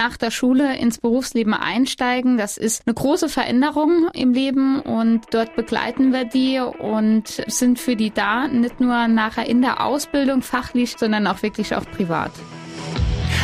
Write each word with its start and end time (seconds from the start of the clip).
nach 0.00 0.16
der 0.16 0.30
Schule 0.30 0.78
ins 0.78 0.96
Berufsleben 0.96 1.52
einsteigen. 1.52 2.38
Das 2.38 2.56
ist 2.56 2.84
eine 2.86 2.94
große 2.94 3.28
Veränderung 3.28 4.08
im 4.14 4.32
Leben 4.32 4.80
und 4.80 5.26
dort 5.30 5.54
begleiten 5.56 6.10
wir 6.14 6.24
die 6.24 6.58
und 6.58 7.28
sind 7.48 7.78
für 7.78 7.96
die 7.96 8.10
da, 8.10 8.48
nicht 8.48 8.80
nur 8.80 9.08
nachher 9.08 9.46
in 9.46 9.60
der 9.60 9.84
Ausbildung 9.84 10.40
fachlich, 10.40 10.96
sondern 10.98 11.26
auch 11.26 11.42
wirklich 11.42 11.74
auch 11.74 11.84
privat. 11.84 12.32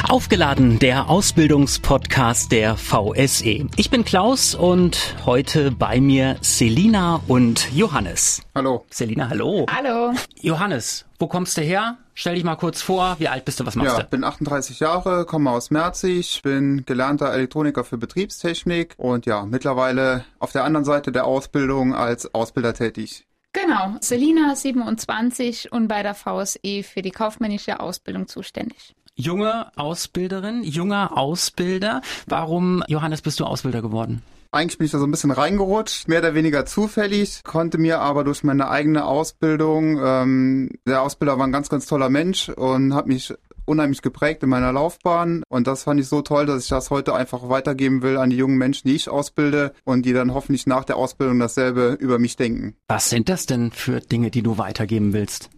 Aufgeladen, 0.09 0.79
der 0.79 1.11
Ausbildungspodcast 1.11 2.51
der 2.51 2.77
VSE. 2.77 3.67
Ich 3.77 3.91
bin 3.91 4.07
Klaus 4.07 4.55
und 4.55 5.15
heute 5.27 5.73
bei 5.73 6.01
mir 6.01 6.37
Selina 6.41 7.21
und 7.27 7.71
Johannes. 7.75 8.41
Hallo. 8.55 8.87
Selina, 8.89 9.29
hallo. 9.29 9.67
Hallo. 9.71 10.15
Johannes, 10.41 11.05
wo 11.19 11.27
kommst 11.27 11.59
du 11.59 11.61
her? 11.61 11.99
Stell 12.19 12.35
dich 12.35 12.45
mal 12.45 12.57
kurz 12.57 12.81
vor, 12.81 13.17
wie 13.19 13.29
alt 13.29 13.45
bist 13.45 13.61
du, 13.61 13.67
was 13.67 13.77
machst 13.77 13.93
ja, 13.93 13.99
du? 13.99 14.05
Ich 14.05 14.09
bin 14.09 14.25
38 14.25 14.81
Jahre, 14.81 15.27
komme 15.27 15.51
aus 15.51 15.71
Merzig, 15.71 16.41
bin 16.43 16.87
gelernter 16.87 17.31
Elektroniker 17.31 17.85
für 17.85 17.99
Betriebstechnik 17.99 18.95
und 18.97 19.27
ja, 19.27 19.45
mittlerweile 19.45 20.25
auf 20.39 20.51
der 20.51 20.65
anderen 20.65 20.87
Seite 20.87 21.13
der 21.13 21.27
Ausbildung 21.27 21.95
als 21.95 22.35
Ausbilder 22.35 22.73
tätig. 22.73 23.27
Genau, 23.53 23.97
Selina 24.01 24.57
27 24.57 25.73
und 25.73 25.89
bei 25.89 26.03
der 26.03 26.15
VSE 26.15 26.83
für 26.83 27.03
die 27.03 27.11
kaufmännische 27.11 27.81
Ausbildung 27.81 28.29
zuständig 28.29 28.95
junge 29.17 29.71
Ausbilderin, 29.77 30.63
junger 30.63 31.17
Ausbilder. 31.17 32.03
Warum, 32.27 32.85
Johannes, 32.87 33.23
bist 33.23 33.41
du 33.41 33.45
Ausbilder 33.45 33.83
geworden? 33.83 34.23
Eigentlich 34.57 34.79
bin 34.79 34.87
ich 34.87 34.93
da 34.93 34.99
so 34.99 35.05
ein 35.05 35.11
bisschen 35.11 35.33
reingerutscht, 35.33 36.09
mehr 36.09 36.21
oder 36.21 36.35
weniger 36.35 36.65
zufällig, 36.65 37.43
konnte 37.45 37.77
mir 37.77 38.01
aber 38.01 38.25
durch 38.25 38.43
meine 38.43 38.71
eigene 38.71 39.05
Ausbildung, 39.05 40.01
ähm, 40.03 40.71
der 40.89 41.03
Ausbilder 41.03 41.39
war 41.39 41.47
ein 41.47 41.53
ganz, 41.53 41.69
ganz 41.69 41.85
toller 41.85 42.09
Mensch 42.09 42.49
und 42.49 42.95
hat 42.95 43.07
mich 43.07 43.35
unheimlich 43.67 44.01
geprägt 44.01 44.43
in 44.43 44.49
meiner 44.49 44.73
Laufbahn 44.73 45.43
und 45.51 45.67
das 45.67 45.83
fand 45.83 46.01
ich 46.01 46.09
so 46.09 46.23
toll, 46.23 46.47
dass 46.47 46.63
ich 46.63 46.71
das 46.71 46.89
heute 46.89 47.15
einfach 47.15 47.51
weitergeben 47.51 48.01
will 48.01 48.17
an 48.17 48.31
die 48.31 48.37
jungen 48.39 48.57
Menschen, 48.57 48.89
die 48.89 48.95
ich 48.95 49.11
ausbilde 49.11 49.75
und 49.85 50.07
die 50.07 50.15
dann 50.15 50.33
hoffentlich 50.33 50.67
nach 50.67 50.85
der 50.85 50.97
Ausbildung 50.97 51.39
dasselbe 51.39 51.93
über 52.01 52.19
mich 52.19 52.37
denken. 52.37 52.77
Was 52.89 53.11
sind 53.11 53.29
das 53.29 53.45
denn 53.45 53.73
für 53.73 54.01
Dinge, 54.01 54.31
die 54.31 54.43
du 54.43 54.57
weitergeben 54.57 55.13
willst? 55.13 55.51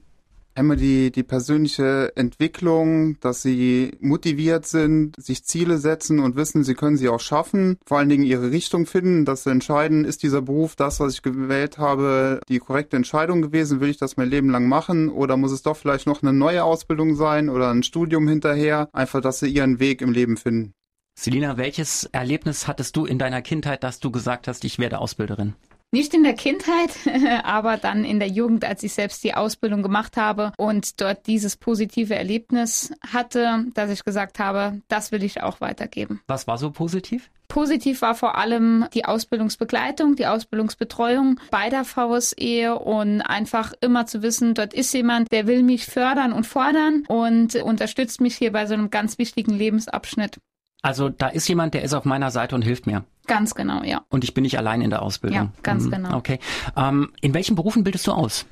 Einmal 0.59 0.77
die, 0.77 1.11
die 1.11 1.23
persönliche 1.23 2.13
Entwicklung, 2.17 3.19
dass 3.21 3.43
sie 3.43 3.93
motiviert 4.01 4.67
sind, 4.67 5.15
sich 5.17 5.45
Ziele 5.45 5.79
setzen 5.79 6.19
und 6.19 6.37
wissen, 6.37 6.65
sie 6.65 6.75
können 6.75 6.97
sie 6.97 7.09
auch 7.09 7.21
schaffen, 7.21 7.79
vor 7.87 7.99
allen 7.99 8.09
Dingen 8.09 8.25
ihre 8.25 8.51
Richtung 8.51 8.87
finden, 8.87 9.25
dass 9.25 9.45
sie 9.45 9.51
entscheiden, 9.51 10.05
ist 10.05 10.23
dieser 10.23 10.43
Beruf 10.43 10.77
das, 10.77 11.01
was 11.01 11.15
ich 11.15 11.23
gewählt 11.23 11.79
habe, 11.79 12.41
die 12.49 12.59
korrekte 12.59 12.97
Entscheidung 12.97 13.41
gewesen, 13.43 13.81
will 13.81 13.91
ich 13.91 13.99
das 13.99 14.17
mein 14.17 14.29
Leben 14.29 14.51
lang 14.51 14.69
machen 14.69 15.09
oder 15.09 15.37
muss 15.37 15.53
es 15.53 15.63
doch 15.63 15.77
vielleicht 15.77 16.07
noch 16.07 16.23
eine 16.23 16.33
neue 16.33 16.65
Ausbildung 16.65 17.15
sein 17.15 17.49
oder 17.49 17.71
ein 17.71 17.83
Studium 17.83 18.27
hinterher, 18.29 18.89
einfach, 18.93 19.21
dass 19.21 19.39
sie 19.39 19.49
ihren 19.49 19.79
Weg 19.81 20.03
im 20.03 20.13
Leben 20.13 20.37
finden. 20.37 20.75
Selina, 21.19 21.57
welches 21.57 22.05
Erlebnis 22.05 22.69
hattest 22.69 22.95
du 22.95 23.05
in 23.05 23.19
deiner 23.19 23.43
Kindheit, 23.43 23.83
dass 23.83 23.99
du 23.99 24.13
gesagt 24.13 24.47
hast, 24.47 24.65
ich 24.65 24.79
werde 24.79 24.99
Ausbilderin? 24.99 25.55
Nicht 25.91 26.13
in 26.13 26.23
der 26.23 26.35
Kindheit, 26.35 26.91
aber 27.45 27.79
dann 27.79 28.05
in 28.05 28.19
der 28.19 28.29
Jugend, 28.29 28.65
als 28.65 28.83
ich 28.83 28.93
selbst 28.93 29.25
die 29.25 29.35
Ausbildung 29.35 29.83
gemacht 29.83 30.19
habe 30.19 30.53
und 30.59 31.01
dort 31.01 31.27
dieses 31.27 31.57
positive 31.57 32.15
Erlebnis 32.15 32.93
hatte, 33.11 33.65
dass 33.73 33.91
ich 33.91 34.05
gesagt 34.05 34.39
habe, 34.39 34.83
das 34.89 35.13
will 35.13 35.23
ich 35.23 35.43
auch 35.43 35.63
weitergeben. 35.63 36.21
Was 36.27 36.47
war 36.47 36.59
so 36.59 36.71
positiv? 36.71 37.31
Positiv 37.49 38.03
war 38.03 38.15
vor 38.15 38.37
allem 38.37 38.85
die 38.93 39.07
Ausbildungsbegleitung, 39.07 40.17
die 40.17 40.27
Ausbildungsbetreuung 40.27 41.41
bei 41.51 41.71
der 41.71 41.85
VSE 41.85 42.79
und 42.79 43.23
einfach 43.23 43.73
immer 43.81 44.05
zu 44.05 44.23
wissen, 44.23 44.53
dort 44.53 44.75
ist 44.75 44.93
jemand, 44.93 45.33
der 45.33 45.47
will 45.47 45.63
mich 45.63 45.87
fördern 45.87 46.35
und 46.35 46.47
fordern 46.47 47.05
und 47.09 47.55
unterstützt 47.55 48.21
mich 48.21 48.37
hier 48.37 48.53
bei 48.53 48.67
so 48.67 48.75
einem 48.75 48.91
ganz 48.91 49.17
wichtigen 49.17 49.55
Lebensabschnitt. 49.55 50.39
Also 50.83 51.09
da 51.09 51.29
ist 51.29 51.49
jemand, 51.49 51.75
der 51.75 51.83
ist 51.83 51.95
auf 51.95 52.05
meiner 52.05 52.31
Seite 52.31 52.55
und 52.55 52.63
hilft 52.63 52.87
mir. 52.87 53.05
Ganz 53.27 53.55
genau, 53.55 53.83
ja. 53.83 54.03
Und 54.11 54.25
ich 54.25 54.35
bin 54.35 54.43
nicht 54.43 54.59
allein 54.59 54.81
in 54.81 54.91
der 54.91 55.03
Ausbildung. 55.03 55.39
Ja, 55.39 55.53
ganz 55.63 55.85
mhm. 55.85 55.91
genau. 55.91 56.17
Okay. 56.17 56.39
Ähm, 56.77 57.13
in 57.21 57.35
welchen 57.35 57.57
Berufen 57.57 57.85
bildest 57.85 58.07
du 58.07 58.13
aus? 58.13 58.47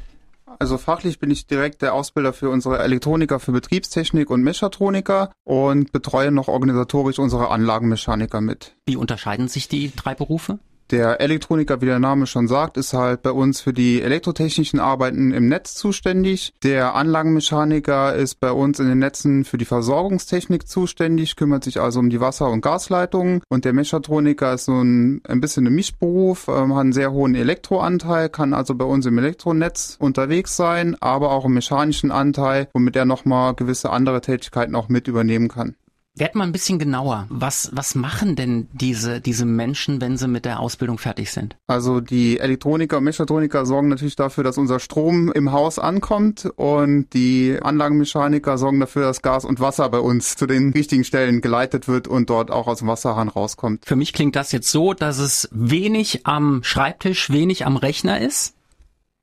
Also 0.59 0.79
fachlich 0.79 1.19
bin 1.19 1.31
ich 1.31 1.47
direkt 1.47 1.83
der 1.83 1.93
Ausbilder 1.93 2.33
für 2.33 2.51
unsere 2.51 2.79
Elektroniker 2.79 3.41
für 3.41 3.53
Betriebstechnik 3.53 4.31
und 4.31 4.43
Mechatroniker 4.43 5.31
und 5.45 5.93
betreue 5.93 6.31
noch 6.31 6.49
organisatorisch 6.49 7.19
unsere 7.19 7.51
Anlagenmechaniker 7.51 8.41
mit. 8.41 8.75
Wie 8.87 8.97
unterscheiden 8.97 9.49
sich 9.49 9.69
die 9.69 9.93
drei 9.95 10.15
Berufe? 10.15 10.59
Der 10.93 11.21
Elektroniker, 11.21 11.81
wie 11.81 11.87
der 11.87 11.99
Name 11.99 12.29
schon 12.29 12.47
sagt, 12.47 12.77
ist 12.77 12.93
halt 12.93 13.23
bei 13.23 13.33
uns 13.33 13.61
für 13.61 13.73
die 13.73 14.03
elektrotechnischen 14.03 14.79
Arbeiten 14.79 15.33
im 15.33 15.49
Netz 15.49 15.75
zuständig. 15.75 16.53
Der 16.63 16.95
Anlagenmechaniker 16.95 18.15
ist 18.15 18.39
bei 18.39 18.53
uns 18.53 18.79
in 18.79 18.87
den 18.87 19.01
Netzen 19.01 19.45
für 19.45 19.59
die 19.59 19.65
Versorgungstechnik 19.65 20.69
zuständig, 20.69 21.35
kümmert 21.35 21.65
sich 21.65 21.81
also 21.81 21.99
um 21.99 22.09
die 22.09 22.21
Wasser- 22.21 22.51
und 22.51 22.61
Gasleitungen. 22.61 23.43
Und 23.49 23.65
der 23.65 23.73
Mechatroniker 23.73 24.55
ist 24.55 24.67
so 24.67 24.81
ein, 24.81 25.23
ein 25.27 25.41
bisschen 25.41 25.67
ein 25.67 25.75
Mischberuf, 25.75 26.47
ähm, 26.47 26.75
hat 26.75 26.83
einen 26.83 26.93
sehr 26.93 27.11
hohen 27.11 27.35
Elektroanteil, 27.35 28.29
kann 28.29 28.55
also 28.55 28.77
bei 28.77 28.85
uns 28.85 29.07
im 29.07 29.19
Elektronetz 29.19 29.97
unterwegs 29.99 30.55
sein, 30.55 30.97
aber 31.01 31.33
auch 31.33 31.47
einen 31.47 31.55
mechanischen 31.55 32.13
Anteil, 32.13 32.69
womit 32.75 32.95
er 32.95 33.07
nochmal 33.07 33.55
gewisse 33.55 33.91
andere 33.91 34.21
Tätigkeiten 34.21 34.77
auch 34.77 34.89
mit 34.89 35.09
übernehmen 35.09 35.49
kann. 35.49 35.75
Werd 36.19 36.35
mal 36.35 36.45
ein 36.45 36.53
bisschen 36.53 36.79
genauer. 36.79 37.27
Was, 37.29 37.71
was 37.75 37.95
machen 37.95 38.37
denn 38.37 38.69
diese, 38.73 39.21
diese 39.21 39.45
Menschen, 39.45 40.01
wenn 40.01 40.17
sie 40.17 40.29
mit 40.29 40.47
der 40.47 40.61
Ausbildung 40.61 40.97
fertig 40.97 41.31
sind? 41.31 41.57
Also 41.67 42.01
die 42.01 42.39
Elektroniker 42.39 42.97
und 42.97 43.05
Mechatroniker 43.05 43.67
sorgen 43.67 43.89
natürlich 43.89 44.17
dafür, 44.17 44.43
dass 44.43 44.57
unser 44.57 44.81
Strom 44.81 45.31
im 45.31 45.53
Haus 45.53 45.79
ankommt 45.79 46.51
und 46.57 47.13
die 47.13 47.59
Anlagenmechaniker 47.61 48.57
sorgen 48.57 48.81
dafür, 48.81 49.03
dass 49.03 49.21
Gas 49.21 49.45
und 49.45 49.61
Wasser 49.61 49.91
bei 49.91 49.99
uns 49.99 50.37
zu 50.37 50.47
den 50.47 50.73
richtigen 50.73 51.05
Stellen 51.05 51.43
geleitet 51.43 51.87
wird 51.87 52.09
und 52.09 52.31
dort 52.31 52.51
auch 52.51 52.67
aus 52.67 52.79
dem 52.79 52.89
Wasserhahn 52.89 53.29
rauskommt. 53.29 53.85
Für 53.85 53.97
mich 53.97 54.15
klingt 54.15 54.37
das 54.37 54.53
jetzt 54.53 54.71
so, 54.71 54.95
dass 54.95 55.19
es 55.19 55.51
wenig 55.53 56.27
am 56.27 56.63
Schreibtisch, 56.63 57.29
wenig 57.29 57.67
am 57.67 57.77
Rechner 57.77 58.23
ist 58.23 58.55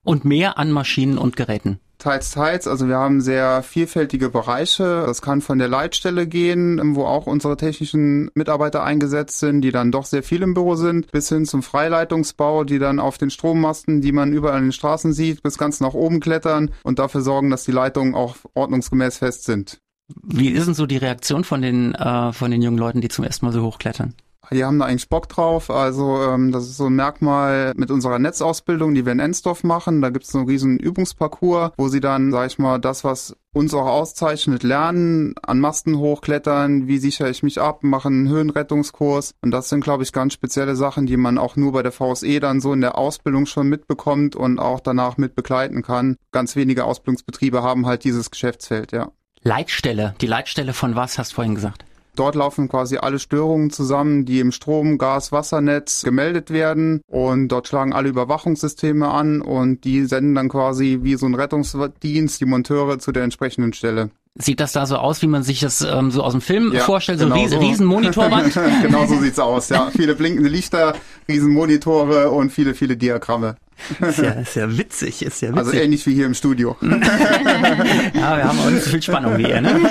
und 0.04 0.26
mehr 0.26 0.60
an 0.60 0.72
Maschinen 0.72 1.18
und 1.18 1.38
Geräten. 1.38 1.80
Teils, 2.04 2.32
teils. 2.32 2.68
Also 2.68 2.90
wir 2.90 2.98
haben 2.98 3.22
sehr 3.22 3.64
vielfältige 3.64 4.30
Bereiche. 4.30 5.06
Das 5.08 5.22
kann 5.22 5.40
von 5.40 5.58
der 5.58 5.70
Leitstelle 5.70 6.28
gehen, 6.28 6.98
wo 6.98 7.06
auch 7.06 7.28
unsere 7.28 7.56
technischen 7.56 8.30
Mitarbeiter 8.36 8.84
eingesetzt 8.84 9.40
sind, 9.40 9.62
die 9.62 9.72
dann 9.72 9.90
doch 9.94 10.04
sehr 10.04 10.22
viel 10.22 10.42
im 10.42 10.54
Büro 10.54 10.76
sind, 10.76 11.10
bis 11.14 11.30
hin 11.30 11.46
zum 11.46 11.64
Freileitungsbau, 11.64 12.66
die 12.66 12.78
dann 12.78 13.00
auf 13.00 13.18
den 13.18 13.30
Strommasten, 13.30 14.02
die 14.02 14.12
man 14.12 14.34
überall 14.34 14.58
an 14.58 14.64
den 14.64 14.72
Straßen 14.74 15.14
sieht, 15.14 15.44
bis 15.44 15.58
ganz 15.58 15.80
nach 15.80 15.94
oben 15.94 16.20
klettern 16.20 16.72
und 16.84 17.00
dafür 17.00 17.22
sorgen, 17.22 17.50
dass 17.50 17.64
die 17.64 17.72
Leitungen 17.72 18.16
auch 18.16 18.36
ordnungsgemäß 18.54 19.20
fest 19.20 19.46
sind. 19.46 19.80
Wie 20.22 20.50
ist 20.50 20.68
denn 20.68 20.74
so 20.74 20.86
die 20.86 20.98
Reaktion 20.98 21.46
von 21.46 21.62
den, 21.62 21.96
äh, 21.96 22.34
von 22.34 22.52
den 22.52 22.62
jungen 22.62 22.78
Leuten, 22.78 23.00
die 23.00 23.08
zum 23.08 23.24
ersten 23.24 23.46
Mal 23.46 23.54
so 23.54 23.64
hochklettern? 23.64 24.14
Die 24.54 24.64
haben 24.64 24.80
da 24.80 24.86
eigentlich 24.86 25.10
Bock 25.10 25.28
drauf. 25.30 25.70
Also 25.70 26.22
ähm, 26.22 26.52
das 26.52 26.66
ist 26.66 26.78
so 26.78 26.88
ein 26.88 26.96
Merkmal 26.96 27.74
mit 27.76 27.92
unserer 27.92 28.20
Netzausbildung, 28.20 28.94
die 28.94 29.06
wir 29.06 29.12
in 29.12 29.20
Ensdorf 29.20 29.64
machen. 29.64 30.02
Da 30.02 30.10
gibt 30.10 30.26
es 30.26 30.32
so 30.32 30.40
einen 30.40 30.48
riesen 30.48 30.80
Übungsparcours, 30.80 31.72
wo 31.78 31.88
sie 31.88 32.00
dann, 32.00 32.32
sag 32.32 32.48
ich 32.48 32.60
mal, 32.60 32.80
das, 32.80 33.04
was 33.04 33.36
uns 33.54 33.74
auch 33.74 33.86
auszeichnet, 33.86 34.64
lernen, 34.64 35.36
an 35.44 35.60
Masten 35.60 35.98
hochklettern, 35.98 36.88
wie 36.88 36.98
sichere 36.98 37.30
ich 37.30 37.44
mich 37.44 37.62
ab, 37.62 37.84
machen 37.84 38.14
einen 38.14 38.30
Höhenrettungskurs. 38.30 39.36
Und 39.42 39.52
das 39.52 39.70
sind, 39.70 39.84
glaube 39.84 40.04
ich, 40.04 40.12
ganz 40.12 40.34
spezielle 40.34 40.76
Sachen, 40.76 41.06
die 41.06 41.18
man 41.18 41.38
auch 41.38 41.56
nur 41.56 41.72
bei 41.72 41.84
der 41.84 41.92
VSE 41.92 42.40
dann 42.40 42.62
so 42.62 42.74
in 42.74 42.82
der 42.82 42.98
Ausbildung 42.98 43.46
schon 43.46 43.68
mitbekommt 43.68 44.36
und 44.36 44.60
auch 44.60 44.80
danach 44.80 45.18
mit 45.18 45.36
begleiten 45.36 45.84
kann. 45.84 46.18
Ganz 46.32 46.56
wenige 46.56 46.86
Ausbildungsbetriebe 46.86 47.62
haben 47.62 47.86
halt 47.86 48.04
dieses 48.04 48.32
Geschäftsfeld, 48.32 48.92
ja. 48.92 49.12
Leitstelle. 49.44 50.16
Die 50.22 50.28
Leitstelle 50.28 50.74
von 50.74 50.96
was 50.96 51.18
hast 51.18 51.32
du 51.32 51.36
vorhin 51.36 51.56
gesagt? 51.56 51.86
Dort 52.16 52.36
laufen 52.36 52.70
quasi 52.70 52.98
alle 52.98 53.18
Störungen 53.18 53.72
zusammen, 53.72 54.26
die 54.26 54.40
im 54.40 54.52
Strom-, 54.52 54.98
Gas-, 54.98 55.32
Wassernetz 55.32 56.04
gemeldet 56.04 56.52
werden 56.52 57.02
und 57.08 57.48
dort 57.48 57.68
schlagen 57.68 57.94
alle 57.94 58.10
Überwachungssysteme 58.10 59.08
an 59.08 59.42
und 59.42 59.84
die 59.84 60.06
senden 60.06 60.36
dann 60.36 60.50
quasi 60.50 61.00
wie 61.02 61.16
so 61.16 61.26
ein 61.26 61.36
Rettungsdienst 61.36 62.40
die 62.40 62.46
Monteure 62.46 63.00
zu 63.00 63.12
der 63.12 63.24
entsprechenden 63.24 63.74
Stelle. 63.74 64.12
Sieht 64.36 64.60
das 64.60 64.72
da 64.72 64.88
so 64.88 64.98
aus, 64.98 65.22
wie 65.22 65.28
man 65.28 65.44
sich 65.44 65.60
das 65.60 65.82
ähm, 65.82 66.10
so 66.10 66.24
aus 66.24 66.32
dem 66.32 66.42
Film 66.42 66.74
ja, 66.74 66.84
vorstellt, 66.84 67.20
so 67.20 67.26
genau 67.26 67.36
riesen, 67.36 67.60
so. 67.60 67.68
riesen 67.68 67.86
Monitorwand? 67.86 68.54
genau 68.82 69.06
so 69.06 69.20
sieht's 69.20 69.38
aus, 69.38 69.70
ja. 69.70 69.92
Viele 69.96 70.16
blinkende 70.16 70.50
Lichter, 70.50 70.96
riesen 71.28 71.52
Monitore 71.52 72.32
und 72.32 72.52
viele, 72.52 72.74
viele 72.74 72.98
Diagramme. 72.98 73.58
Ist 74.00 74.20
ja, 74.20 74.32
ist 74.32 74.56
ja 74.56 74.78
witzig, 74.78 75.24
ist 75.24 75.42
ja 75.42 75.50
also 75.50 75.60
witzig. 75.60 75.74
Also 75.74 75.86
ähnlich 75.86 76.08
wie 76.08 76.16
hier 76.16 76.26
im 76.26 76.34
Studio. 76.34 76.76
ja, 76.82 78.38
wir 78.38 78.44
haben 78.44 78.60
auch 78.60 78.70
nicht 78.72 78.84
so 78.84 78.90
viel 78.90 79.02
Spannung 79.02 79.38
wie 79.38 79.50
ihr, 79.50 79.62
ne? 79.62 79.80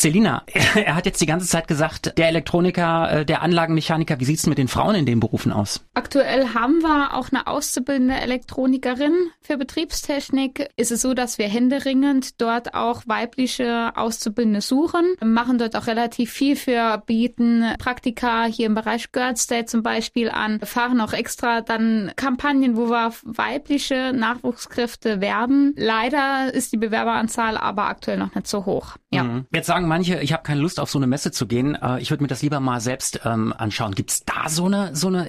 Selina, 0.00 0.42
er 0.74 0.94
hat 0.94 1.06
jetzt 1.06 1.20
die 1.20 1.26
ganze 1.26 1.46
Zeit 1.46 1.68
gesagt, 1.68 2.16
der 2.16 2.28
Elektroniker, 2.28 3.20
äh, 3.20 3.26
der 3.26 3.42
Anlagenmechaniker, 3.42 4.18
wie 4.18 4.24
sieht's 4.24 4.46
mit 4.46 4.58
den 4.58 4.68
Frauen 4.68 4.94
in 4.94 5.06
den 5.06 5.20
Berufen 5.20 5.52
aus? 5.52 5.84
Aktuell 5.94 6.54
haben 6.54 6.80
wir 6.80 7.14
auch 7.14 7.28
eine 7.30 7.46
auszubildende 7.46 8.14
Elektronikerin 8.14 9.12
für 9.42 9.58
Betriebstechnik. 9.58 10.70
Ist 10.76 10.90
es 10.90 11.02
so, 11.02 11.14
dass 11.14 11.38
wir 11.38 11.48
händeringend 11.48 12.40
dort 12.40 12.74
auch 12.74 13.02
weibliche 13.06 13.92
Auszubildende 13.96 14.60
suchen, 14.60 15.04
wir 15.18 15.28
machen 15.28 15.58
dort 15.58 15.76
auch 15.76 15.86
relativ 15.86 16.30
viel 16.32 16.56
für, 16.56 17.02
bieten 17.06 17.64
Praktika 17.78 18.44
hier 18.44 18.66
im 18.66 18.74
Bereich 18.74 19.12
Girls 19.12 19.46
Day 19.46 19.66
zum 19.66 19.82
Beispiel 19.82 20.30
an, 20.30 20.60
fahren 20.60 21.00
auch 21.00 21.12
extra 21.12 21.60
dann 21.60 22.12
Kampagnen, 22.16 22.76
wo 22.76 22.88
wir 22.88 23.12
weibliche 23.24 24.12
Nachwuchskräfte 24.14 25.20
werben. 25.20 25.74
Leider 25.76 26.52
ist 26.52 26.72
die 26.72 26.76
Bewerberanzahl 26.78 27.56
aber 27.56 27.88
aktuell 27.88 28.18
noch 28.18 28.34
nicht 28.34 28.46
so 28.46 28.64
hoch. 28.64 28.70
hoch. 28.70 28.96
Ja. 29.10 29.24
Mhm. 29.24 29.46
Jetzt 29.52 29.66
sagen 29.66 29.88
manche, 29.90 30.20
ich 30.20 30.32
habe 30.32 30.44
keine 30.44 30.60
Lust 30.60 30.78
auf 30.78 30.88
so 30.88 30.98
eine 30.98 31.08
Messe 31.08 31.32
zu 31.32 31.46
gehen. 31.46 31.74
Äh, 31.74 32.00
ich 32.00 32.10
würde 32.10 32.22
mir 32.22 32.28
das 32.28 32.42
lieber 32.42 32.60
mal 32.60 32.80
selbst 32.80 33.20
ähm, 33.24 33.52
anschauen. 33.58 33.94
Gibt 33.94 34.10
es 34.10 34.24
da 34.24 34.48
so 34.48 34.66
eine 34.66 34.94
so 34.94 35.08
eine 35.08 35.28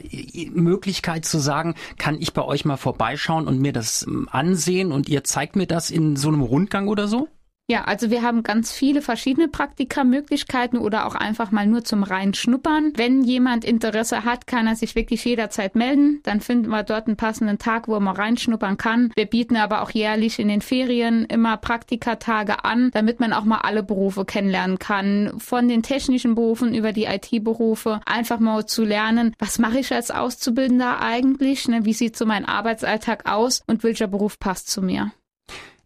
Möglichkeit 0.53 1.25
zu 1.25 1.39
sagen, 1.39 1.75
kann 1.97 2.15
ich 2.21 2.33
bei 2.33 2.43
euch 2.43 2.63
mal 2.63 2.77
vorbeischauen 2.77 3.47
und 3.47 3.59
mir 3.59 3.73
das 3.73 4.05
ähm, 4.07 4.29
ansehen 4.31 4.91
und 4.91 5.09
ihr 5.09 5.23
zeigt 5.23 5.55
mir 5.55 5.67
das 5.67 5.89
in 5.89 6.15
so 6.15 6.27
einem 6.27 6.41
Rundgang 6.41 6.87
oder 6.87 7.07
so? 7.07 7.27
Ja, 7.71 7.85
also 7.85 8.11
wir 8.11 8.21
haben 8.21 8.43
ganz 8.43 8.73
viele 8.73 9.01
verschiedene 9.01 9.47
Praktikamöglichkeiten 9.47 10.77
oder 10.77 11.05
auch 11.05 11.15
einfach 11.15 11.51
mal 11.51 11.65
nur 11.65 11.85
zum 11.85 12.03
Reinschnuppern. 12.03 12.91
Wenn 12.97 13.23
jemand 13.23 13.63
Interesse 13.63 14.25
hat, 14.25 14.45
kann 14.45 14.67
er 14.67 14.75
sich 14.75 14.93
wirklich 14.93 15.23
jederzeit 15.23 15.73
melden. 15.73 16.19
Dann 16.23 16.41
finden 16.41 16.67
wir 16.67 16.83
dort 16.83 17.07
einen 17.07 17.15
passenden 17.15 17.59
Tag, 17.59 17.87
wo 17.87 17.97
mal 18.01 18.11
reinschnuppern 18.11 18.75
kann. 18.75 19.13
Wir 19.15 19.25
bieten 19.25 19.55
aber 19.55 19.83
auch 19.83 19.91
jährlich 19.91 20.37
in 20.37 20.49
den 20.49 20.59
Ferien 20.59 21.23
immer 21.23 21.55
Praktikatage 21.55 22.65
an, 22.65 22.91
damit 22.91 23.21
man 23.21 23.31
auch 23.31 23.45
mal 23.45 23.59
alle 23.59 23.83
Berufe 23.83 24.25
kennenlernen 24.25 24.77
kann. 24.77 25.31
Von 25.37 25.69
den 25.69 25.81
technischen 25.81 26.35
Berufen 26.35 26.75
über 26.75 26.91
die 26.91 27.05
IT-Berufe. 27.05 28.01
Einfach 28.05 28.39
mal 28.39 28.65
zu 28.65 28.83
lernen, 28.83 29.33
was 29.39 29.59
mache 29.59 29.79
ich 29.79 29.93
als 29.93 30.11
Auszubildender 30.11 31.01
eigentlich? 31.01 31.69
Ne? 31.69 31.85
Wie 31.85 31.93
sieht 31.93 32.17
so 32.17 32.25
mein 32.25 32.43
Arbeitsalltag 32.43 33.31
aus 33.31 33.61
und 33.65 33.85
welcher 33.85 34.07
Beruf 34.07 34.39
passt 34.39 34.69
zu 34.69 34.81
mir? 34.81 35.13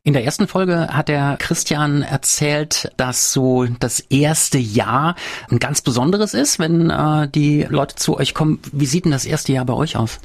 In 0.06 0.14
der 0.14 0.24
ersten 0.24 0.48
Folge 0.48 0.90
hat 0.90 1.08
der 1.08 1.36
Christian 1.40 2.04
erzählt, 2.04 2.92
dass 2.96 3.34
so 3.34 3.66
das 3.80 4.00
erste 4.00 4.60
Jahr 4.60 5.16
ein 5.50 5.58
ganz 5.58 5.82
besonderes 5.82 6.36
ist, 6.36 6.60
wenn 6.60 6.92
äh, 6.92 7.28
die 7.28 7.64
Leute 7.64 7.96
zu 7.96 8.16
euch 8.16 8.36
kommen. 8.36 8.60
Wie 8.72 8.86
sieht 8.86 9.06
denn 9.06 9.12
das 9.12 9.26
erste 9.26 9.52
Jahr 9.52 9.66
bei 9.66 9.74
euch 9.74 9.98
aus? 9.98 10.20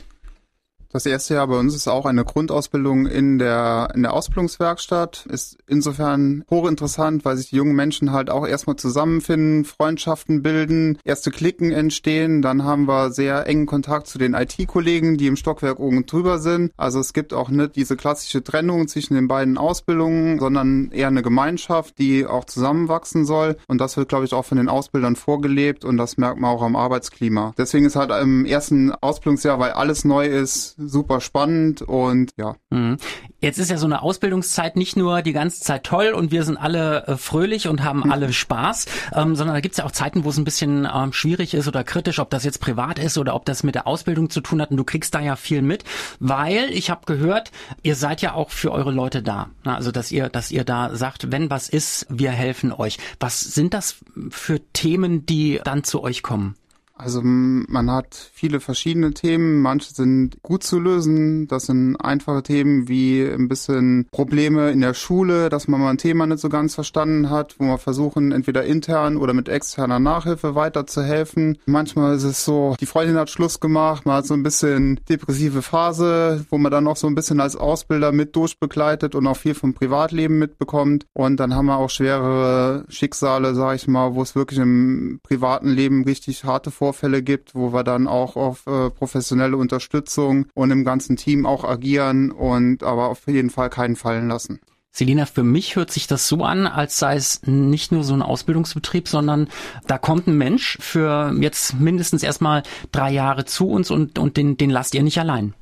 Das 0.92 1.06
erste 1.06 1.34
Jahr 1.34 1.46
bei 1.46 1.56
uns 1.56 1.76
ist 1.76 1.86
auch 1.86 2.04
eine 2.04 2.24
Grundausbildung 2.24 3.06
in 3.06 3.38
der, 3.38 3.90
in 3.94 4.02
der 4.02 4.12
Ausbildungswerkstatt. 4.12 5.24
Ist 5.30 5.56
insofern 5.68 6.44
hochinteressant, 6.50 7.24
weil 7.24 7.36
sich 7.36 7.50
die 7.50 7.56
jungen 7.56 7.76
Menschen 7.76 8.10
halt 8.10 8.28
auch 8.28 8.44
erstmal 8.44 8.74
zusammenfinden, 8.74 9.64
Freundschaften 9.64 10.42
bilden, 10.42 10.98
erste 11.04 11.30
Klicken 11.30 11.70
entstehen. 11.70 12.42
Dann 12.42 12.64
haben 12.64 12.88
wir 12.88 13.12
sehr 13.12 13.46
engen 13.46 13.66
Kontakt 13.66 14.08
zu 14.08 14.18
den 14.18 14.34
IT-Kollegen, 14.34 15.16
die 15.16 15.28
im 15.28 15.36
Stockwerk 15.36 15.78
oben 15.78 16.06
drüber 16.06 16.40
sind. 16.40 16.72
Also 16.76 16.98
es 16.98 17.12
gibt 17.12 17.34
auch 17.34 17.50
nicht 17.50 17.76
diese 17.76 17.96
klassische 17.96 18.42
Trennung 18.42 18.88
zwischen 18.88 19.14
den 19.14 19.28
beiden 19.28 19.58
Ausbildungen, 19.58 20.40
sondern 20.40 20.90
eher 20.90 21.06
eine 21.06 21.22
Gemeinschaft, 21.22 21.98
die 21.98 22.26
auch 22.26 22.46
zusammenwachsen 22.46 23.24
soll. 23.24 23.56
Und 23.68 23.80
das 23.80 23.96
wird, 23.96 24.08
glaube 24.08 24.24
ich, 24.24 24.34
auch 24.34 24.44
von 24.44 24.58
den 24.58 24.68
Ausbildern 24.68 25.14
vorgelebt 25.14 25.84
und 25.84 25.98
das 25.98 26.16
merkt 26.16 26.40
man 26.40 26.50
auch 26.50 26.62
am 26.62 26.74
Arbeitsklima. 26.74 27.54
Deswegen 27.56 27.86
ist 27.86 27.94
halt 27.94 28.10
im 28.10 28.44
ersten 28.44 28.90
Ausbildungsjahr, 28.90 29.60
weil 29.60 29.70
alles 29.70 30.04
neu 30.04 30.26
ist, 30.26 30.79
super 30.88 31.20
spannend 31.20 31.82
und 31.82 32.32
ja. 32.36 32.56
Mhm. 32.70 32.96
Jetzt 33.40 33.58
ist 33.58 33.70
ja 33.70 33.76
so 33.76 33.86
eine 33.86 34.02
Ausbildungszeit 34.02 34.76
nicht 34.76 34.96
nur 34.96 35.22
die 35.22 35.32
ganze 35.32 35.60
Zeit 35.60 35.84
toll 35.84 36.08
und 36.08 36.30
wir 36.30 36.44
sind 36.44 36.56
alle 36.56 37.06
äh, 37.06 37.16
fröhlich 37.16 37.68
und 37.68 37.82
haben 37.82 38.00
mhm. 38.00 38.12
alle 38.12 38.32
Spaß, 38.32 38.86
ähm, 39.14 39.36
sondern 39.36 39.54
da 39.54 39.60
gibt's 39.60 39.78
ja 39.78 39.84
auch 39.84 39.92
Zeiten, 39.92 40.24
wo 40.24 40.30
es 40.30 40.36
ein 40.36 40.44
bisschen 40.44 40.88
ähm, 40.92 41.12
schwierig 41.12 41.54
ist 41.54 41.68
oder 41.68 41.84
kritisch, 41.84 42.18
ob 42.18 42.30
das 42.30 42.44
jetzt 42.44 42.60
privat 42.60 42.98
ist 42.98 43.18
oder 43.18 43.34
ob 43.34 43.44
das 43.44 43.62
mit 43.62 43.74
der 43.74 43.86
Ausbildung 43.86 44.30
zu 44.30 44.40
tun 44.40 44.60
hat. 44.60 44.70
Und 44.70 44.76
du 44.76 44.84
kriegst 44.84 45.14
da 45.14 45.20
ja 45.20 45.36
viel 45.36 45.62
mit, 45.62 45.84
weil 46.18 46.70
ich 46.70 46.90
habe 46.90 47.06
gehört, 47.06 47.50
ihr 47.82 47.96
seid 47.96 48.22
ja 48.22 48.34
auch 48.34 48.50
für 48.50 48.72
eure 48.72 48.90
Leute 48.90 49.22
da. 49.22 49.50
Na, 49.64 49.76
also 49.76 49.90
dass 49.92 50.12
ihr, 50.12 50.28
dass 50.28 50.50
ihr 50.50 50.64
da 50.64 50.94
sagt, 50.94 51.30
wenn 51.32 51.50
was 51.50 51.68
ist, 51.68 52.06
wir 52.08 52.30
helfen 52.30 52.72
euch. 52.72 52.98
Was 53.18 53.40
sind 53.40 53.74
das 53.74 53.96
für 54.30 54.60
Themen, 54.72 55.26
die 55.26 55.60
dann 55.64 55.84
zu 55.84 56.02
euch 56.02 56.22
kommen? 56.22 56.56
Also 57.02 57.22
man 57.22 57.90
hat 57.90 58.14
viele 58.32 58.60
verschiedene 58.60 59.12
Themen. 59.12 59.62
Manche 59.62 59.94
sind 59.94 60.42
gut 60.42 60.62
zu 60.62 60.78
lösen. 60.78 61.48
Das 61.48 61.66
sind 61.66 61.96
einfache 61.96 62.42
Themen 62.42 62.88
wie 62.88 63.22
ein 63.22 63.48
bisschen 63.48 64.06
Probleme 64.10 64.70
in 64.70 64.82
der 64.82 64.92
Schule, 64.92 65.48
dass 65.48 65.66
man 65.66 65.80
mal 65.80 65.90
ein 65.90 65.98
Thema 65.98 66.26
nicht 66.26 66.40
so 66.40 66.50
ganz 66.50 66.74
verstanden 66.74 67.30
hat, 67.30 67.56
wo 67.58 67.64
wir 67.64 67.78
versuchen, 67.78 68.32
entweder 68.32 68.64
intern 68.64 69.16
oder 69.16 69.32
mit 69.32 69.48
externer 69.48 69.98
Nachhilfe 69.98 70.54
weiterzuhelfen. 70.54 71.58
Manchmal 71.64 72.16
ist 72.16 72.24
es 72.24 72.44
so, 72.44 72.76
die 72.78 72.86
Freundin 72.86 73.16
hat 73.16 73.30
Schluss 73.30 73.60
gemacht, 73.60 74.04
man 74.04 74.16
hat 74.16 74.26
so 74.26 74.34
ein 74.34 74.42
bisschen 74.42 75.00
depressive 75.08 75.62
Phase, 75.62 76.44
wo 76.50 76.58
man 76.58 76.70
dann 76.70 76.84
noch 76.84 76.96
so 76.96 77.06
ein 77.06 77.14
bisschen 77.14 77.40
als 77.40 77.56
Ausbilder 77.56 78.12
mit 78.12 78.36
durchbegleitet 78.36 79.14
und 79.14 79.26
auch 79.26 79.36
viel 79.36 79.54
vom 79.54 79.72
Privatleben 79.72 80.38
mitbekommt. 80.38 81.06
Und 81.14 81.38
dann 81.40 81.54
haben 81.54 81.66
wir 81.66 81.78
auch 81.78 81.88
schwerere 81.88 82.84
Schicksale, 82.88 83.54
sag 83.54 83.76
ich 83.76 83.88
mal, 83.88 84.14
wo 84.14 84.22
es 84.22 84.34
wirklich 84.34 84.60
im 84.60 85.20
privaten 85.22 85.68
Leben 85.68 86.04
richtig 86.04 86.44
harte 86.44 86.70
Vor 86.70 86.89
Vorfälle 86.90 87.22
gibt, 87.22 87.54
wo 87.54 87.72
wir 87.72 87.84
dann 87.84 88.08
auch 88.08 88.34
auf 88.34 88.66
äh, 88.66 88.90
professionelle 88.90 89.56
Unterstützung 89.56 90.46
und 90.54 90.72
im 90.72 90.84
ganzen 90.84 91.16
Team 91.16 91.46
auch 91.46 91.62
agieren 91.62 92.32
und 92.32 92.82
aber 92.82 93.08
auf 93.10 93.28
jeden 93.28 93.50
Fall 93.50 93.70
keinen 93.70 93.94
fallen 93.94 94.26
lassen. 94.26 94.58
Selina, 94.90 95.24
für 95.24 95.44
mich 95.44 95.76
hört 95.76 95.92
sich 95.92 96.08
das 96.08 96.26
so 96.26 96.42
an, 96.42 96.66
als 96.66 96.98
sei 96.98 97.14
es 97.14 97.42
nicht 97.44 97.92
nur 97.92 98.02
so 98.02 98.12
ein 98.12 98.22
Ausbildungsbetrieb, 98.22 99.06
sondern 99.06 99.46
da 99.86 99.98
kommt 99.98 100.26
ein 100.26 100.36
Mensch 100.36 100.78
für 100.80 101.32
jetzt 101.40 101.78
mindestens 101.78 102.24
erstmal 102.24 102.64
drei 102.90 103.12
Jahre 103.12 103.44
zu 103.44 103.68
uns 103.68 103.92
und, 103.92 104.18
und 104.18 104.36
den, 104.36 104.56
den 104.56 104.70
lasst 104.70 104.96
ihr 104.96 105.04
nicht 105.04 105.20
allein. 105.20 105.54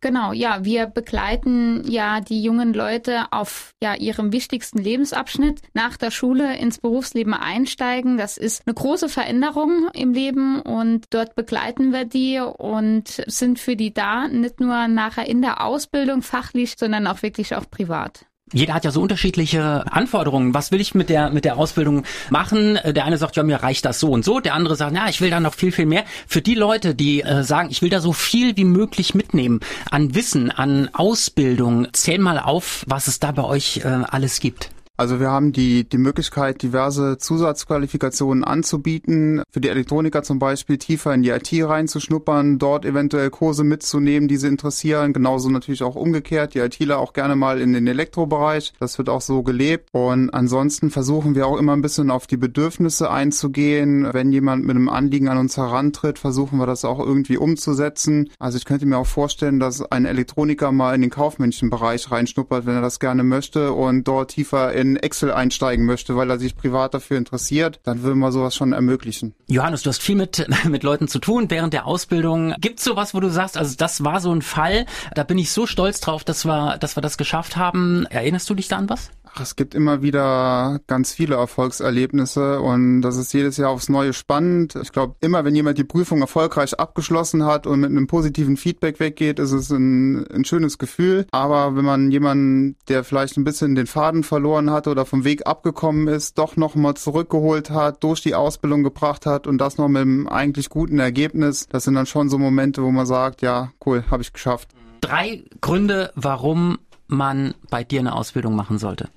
Genau, 0.00 0.32
ja, 0.32 0.64
wir 0.64 0.86
begleiten 0.86 1.82
ja 1.90 2.20
die 2.20 2.40
jungen 2.40 2.72
Leute 2.72 3.32
auf 3.32 3.74
ja 3.82 3.96
ihrem 3.96 4.32
wichtigsten 4.32 4.78
Lebensabschnitt 4.78 5.60
nach 5.74 5.96
der 5.96 6.12
Schule 6.12 6.56
ins 6.56 6.78
Berufsleben 6.78 7.34
einsteigen. 7.34 8.16
Das 8.16 8.36
ist 8.36 8.62
eine 8.64 8.74
große 8.74 9.08
Veränderung 9.08 9.88
im 9.94 10.12
Leben 10.12 10.62
und 10.62 11.06
dort 11.10 11.34
begleiten 11.34 11.92
wir 11.92 12.04
die 12.04 12.38
und 12.38 13.24
sind 13.26 13.58
für 13.58 13.74
die 13.74 13.92
da, 13.92 14.28
nicht 14.28 14.60
nur 14.60 14.86
nachher 14.86 15.26
in 15.26 15.42
der 15.42 15.64
Ausbildung 15.64 16.22
fachlich, 16.22 16.76
sondern 16.78 17.08
auch 17.08 17.22
wirklich 17.22 17.56
auch 17.56 17.68
privat 17.68 18.27
jeder 18.52 18.74
hat 18.74 18.84
ja 18.84 18.90
so 18.90 19.02
unterschiedliche 19.02 19.84
Anforderungen. 19.90 20.54
Was 20.54 20.72
will 20.72 20.80
ich 20.80 20.94
mit 20.94 21.08
der 21.08 21.30
mit 21.30 21.44
der 21.44 21.56
Ausbildung 21.56 22.04
machen? 22.30 22.78
Der 22.84 23.04
eine 23.04 23.18
sagt, 23.18 23.36
ja, 23.36 23.42
mir 23.42 23.62
reicht 23.62 23.84
das 23.84 24.00
so 24.00 24.10
und 24.10 24.24
so. 24.24 24.40
Der 24.40 24.54
andere 24.54 24.76
sagt, 24.76 24.94
ja, 24.94 25.08
ich 25.08 25.20
will 25.20 25.30
da 25.30 25.40
noch 25.40 25.54
viel 25.54 25.72
viel 25.72 25.86
mehr. 25.86 26.04
Für 26.26 26.42
die 26.42 26.54
Leute, 26.54 26.94
die 26.94 27.22
äh, 27.22 27.42
sagen, 27.42 27.68
ich 27.70 27.82
will 27.82 27.90
da 27.90 28.00
so 28.00 28.12
viel 28.12 28.56
wie 28.56 28.64
möglich 28.64 29.14
mitnehmen 29.14 29.60
an 29.90 30.14
Wissen, 30.14 30.50
an 30.50 30.90
Ausbildung, 30.92 31.88
zähl 31.92 32.18
mal 32.18 32.38
auf, 32.38 32.84
was 32.86 33.08
es 33.08 33.20
da 33.20 33.32
bei 33.32 33.44
euch 33.44 33.82
äh, 33.84 33.88
alles 33.88 34.40
gibt. 34.40 34.70
Also 34.98 35.20
wir 35.20 35.30
haben 35.30 35.52
die, 35.52 35.88
die 35.88 35.96
Möglichkeit, 35.96 36.60
diverse 36.60 37.18
Zusatzqualifikationen 37.18 38.42
anzubieten. 38.42 39.44
Für 39.48 39.60
die 39.60 39.68
Elektroniker 39.68 40.24
zum 40.24 40.40
Beispiel 40.40 40.76
tiefer 40.76 41.14
in 41.14 41.22
die 41.22 41.30
IT 41.30 41.52
reinzuschnuppern, 41.52 42.58
dort 42.58 42.84
eventuell 42.84 43.30
Kurse 43.30 43.62
mitzunehmen, 43.62 44.26
die 44.26 44.36
sie 44.38 44.48
interessieren. 44.48 45.12
Genauso 45.12 45.50
natürlich 45.50 45.84
auch 45.84 45.94
umgekehrt, 45.94 46.54
die 46.54 46.58
ITler 46.58 46.98
auch 46.98 47.12
gerne 47.12 47.36
mal 47.36 47.60
in 47.60 47.74
den 47.74 47.86
Elektrobereich. 47.86 48.72
Das 48.80 48.98
wird 48.98 49.08
auch 49.08 49.20
so 49.20 49.44
gelebt. 49.44 49.88
Und 49.92 50.30
ansonsten 50.30 50.90
versuchen 50.90 51.36
wir 51.36 51.46
auch 51.46 51.58
immer 51.58 51.74
ein 51.74 51.82
bisschen 51.82 52.10
auf 52.10 52.26
die 52.26 52.36
Bedürfnisse 52.36 53.08
einzugehen. 53.08 54.08
Wenn 54.12 54.32
jemand 54.32 54.64
mit 54.64 54.74
einem 54.74 54.88
Anliegen 54.88 55.28
an 55.28 55.38
uns 55.38 55.56
herantritt, 55.56 56.18
versuchen 56.18 56.58
wir 56.58 56.66
das 56.66 56.84
auch 56.84 56.98
irgendwie 56.98 57.36
umzusetzen. 57.36 58.30
Also 58.40 58.58
ich 58.58 58.64
könnte 58.64 58.84
mir 58.84 58.98
auch 58.98 59.06
vorstellen, 59.06 59.60
dass 59.60 59.80
ein 59.80 60.06
Elektroniker 60.06 60.72
mal 60.72 60.96
in 60.96 61.02
den 61.02 61.10
kaufmännischen 61.10 61.70
Bereich 61.70 62.10
reinschnuppert, 62.10 62.66
wenn 62.66 62.74
er 62.74 62.82
das 62.82 62.98
gerne 62.98 63.22
möchte 63.22 63.72
und 63.74 64.02
dort 64.02 64.32
tiefer 64.32 64.72
in 64.72 64.87
in 64.88 64.96
Excel 64.96 65.32
einsteigen 65.32 65.84
möchte, 65.84 66.16
weil 66.16 66.30
er 66.30 66.38
sich 66.38 66.56
privat 66.56 66.94
dafür 66.94 67.18
interessiert, 67.18 67.80
dann 67.84 68.02
würden 68.02 68.18
wir 68.18 68.32
sowas 68.32 68.54
schon 68.54 68.72
ermöglichen. 68.72 69.34
Johannes, 69.46 69.82
du 69.82 69.90
hast 69.90 70.02
viel 70.02 70.16
mit, 70.16 70.46
mit 70.64 70.82
Leuten 70.82 71.08
zu 71.08 71.18
tun 71.18 71.50
während 71.50 71.72
der 71.72 71.86
Ausbildung. 71.86 72.54
Gibt 72.60 72.78
es 72.78 72.84
sowas, 72.84 73.14
wo 73.14 73.20
du 73.20 73.30
sagst, 73.30 73.56
also 73.56 73.74
das 73.76 74.04
war 74.04 74.20
so 74.20 74.32
ein 74.32 74.42
Fall, 74.42 74.86
da 75.14 75.24
bin 75.24 75.38
ich 75.38 75.50
so 75.52 75.66
stolz 75.66 76.00
drauf, 76.00 76.24
dass 76.24 76.44
wir, 76.44 76.78
dass 76.78 76.96
wir 76.96 77.00
das 77.00 77.18
geschafft 77.18 77.56
haben. 77.56 78.06
Erinnerst 78.10 78.48
du 78.50 78.54
dich 78.54 78.68
da 78.68 78.76
an 78.76 78.88
was? 78.88 79.10
Ach, 79.34 79.40
es 79.40 79.56
gibt 79.56 79.74
immer 79.74 80.02
wieder 80.02 80.80
ganz 80.86 81.12
viele 81.12 81.36
Erfolgserlebnisse 81.36 82.60
und 82.60 83.02
das 83.02 83.16
ist 83.16 83.32
jedes 83.34 83.56
Jahr 83.56 83.70
aufs 83.70 83.88
Neue 83.88 84.12
spannend. 84.12 84.74
Ich 84.80 84.92
glaube, 84.92 85.16
immer 85.20 85.44
wenn 85.44 85.54
jemand 85.54 85.78
die 85.78 85.84
Prüfung 85.84 86.20
erfolgreich 86.20 86.78
abgeschlossen 86.78 87.44
hat 87.44 87.66
und 87.66 87.80
mit 87.80 87.90
einem 87.90 88.06
positiven 88.06 88.56
Feedback 88.56 89.00
weggeht, 89.00 89.38
ist 89.38 89.52
es 89.52 89.70
ein, 89.70 90.26
ein 90.28 90.44
schönes 90.44 90.78
Gefühl. 90.78 91.26
Aber 91.30 91.76
wenn 91.76 91.84
man 91.84 92.10
jemanden, 92.10 92.76
der 92.88 93.04
vielleicht 93.04 93.36
ein 93.36 93.44
bisschen 93.44 93.74
den 93.74 93.86
Faden 93.86 94.24
verloren 94.24 94.70
hat 94.70 94.86
oder 94.86 95.04
vom 95.04 95.24
Weg 95.24 95.46
abgekommen 95.46 96.08
ist, 96.08 96.38
doch 96.38 96.56
nochmal 96.56 96.94
zurückgeholt 96.94 97.70
hat, 97.70 98.02
durch 98.02 98.22
die 98.22 98.34
Ausbildung 98.34 98.82
gebracht 98.82 99.26
hat 99.26 99.46
und 99.46 99.58
das 99.58 99.78
noch 99.78 99.88
mit 99.88 100.02
einem 100.02 100.28
eigentlich 100.28 100.70
guten 100.70 100.98
Ergebnis, 100.98 101.66
das 101.68 101.84
sind 101.84 101.94
dann 101.94 102.06
schon 102.06 102.28
so 102.28 102.38
Momente, 102.38 102.82
wo 102.82 102.90
man 102.90 103.06
sagt, 103.06 103.42
ja, 103.42 103.72
cool, 103.84 104.04
habe 104.10 104.22
ich 104.22 104.32
geschafft. 104.32 104.70
Drei 105.00 105.44
Gründe, 105.60 106.12
warum 106.14 106.78
man 107.06 107.54
bei 107.70 107.84
dir 107.84 108.00
eine 108.00 108.14
Ausbildung 108.14 108.54
machen 108.54 108.78
sollte 108.78 109.08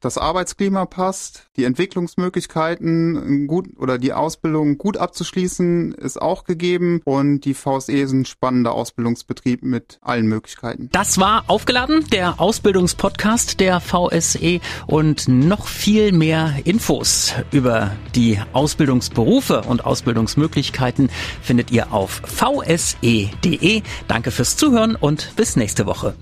das 0.00 0.16
Arbeitsklima 0.16 0.86
passt, 0.86 1.48
die 1.56 1.64
Entwicklungsmöglichkeiten 1.64 3.46
gut 3.48 3.68
oder 3.78 3.98
die 3.98 4.12
Ausbildung 4.12 4.78
gut 4.78 4.96
abzuschließen 4.96 5.92
ist 5.92 6.20
auch 6.20 6.44
gegeben 6.44 7.00
und 7.04 7.40
die 7.40 7.54
VSE 7.54 7.92
ist 7.92 8.12
ein 8.12 8.24
spannender 8.24 8.72
Ausbildungsbetrieb 8.74 9.62
mit 9.62 9.98
allen 10.00 10.26
Möglichkeiten. 10.26 10.88
Das 10.92 11.18
war 11.18 11.44
aufgeladen, 11.48 12.06
der 12.12 12.40
Ausbildungspodcast 12.40 13.60
der 13.60 13.80
VSE 13.80 14.60
und 14.86 15.28
noch 15.28 15.66
viel 15.66 16.12
mehr 16.12 16.54
Infos 16.64 17.34
über 17.50 17.92
die 18.14 18.40
Ausbildungsberufe 18.52 19.62
und 19.62 19.84
Ausbildungsmöglichkeiten 19.84 21.10
findet 21.42 21.70
ihr 21.70 21.92
auf 21.92 22.22
vse.de. 22.24 23.82
Danke 24.06 24.30
fürs 24.30 24.56
Zuhören 24.56 24.94
und 24.94 25.34
bis 25.36 25.56
nächste 25.56 25.86
Woche. 25.86 26.14